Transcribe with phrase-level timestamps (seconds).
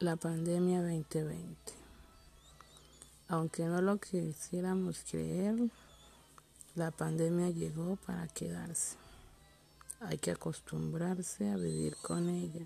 [0.00, 1.72] la pandemia 2020.
[3.26, 5.56] Aunque no lo quisiéramos creer,
[6.76, 8.96] la pandemia llegó para quedarse.
[9.98, 12.64] Hay que acostumbrarse a vivir con ella,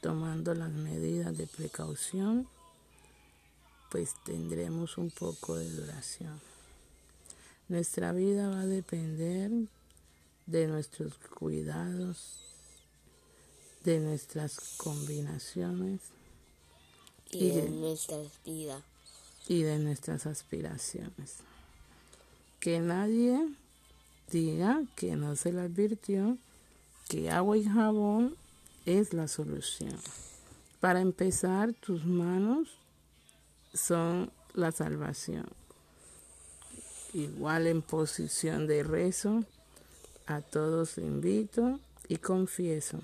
[0.00, 2.46] tomando las medidas de precaución,
[3.90, 6.40] pues tendremos un poco de duración.
[7.68, 9.50] Nuestra vida va a depender
[10.46, 12.38] de nuestros cuidados,
[13.82, 16.00] de nuestras combinaciones
[17.32, 18.82] y, de, nuestras vidas
[19.48, 21.36] y de nuestras aspiraciones.
[22.58, 23.48] Que nadie
[24.30, 26.36] diga que no se le advirtió
[27.08, 28.36] que agua y jabón
[28.86, 29.96] es la solución.
[30.80, 32.68] Para empezar, tus manos
[33.74, 35.46] son la salvación.
[37.12, 39.44] Igual en posición de rezo,
[40.26, 43.00] a todos invito y confieso.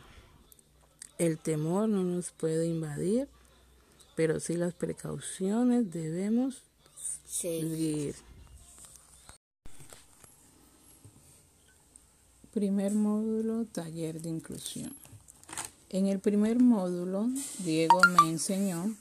[1.19, 3.29] El temor no nos puede invadir,
[4.17, 6.63] pero sí las precauciones debemos
[7.29, 8.17] seguir.
[12.53, 14.93] Primer módulo, taller de inclusión.
[15.91, 17.29] En el primer módulo,
[17.59, 18.97] Diego me enseñó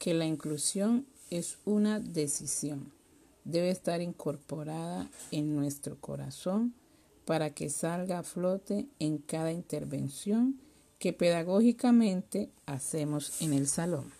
[0.00, 2.92] que la inclusión es una decisión.
[3.44, 6.74] Debe estar incorporada en nuestro corazón
[7.24, 10.60] para que salga a flote en cada intervención
[10.98, 14.10] que pedagógicamente hacemos en el salón.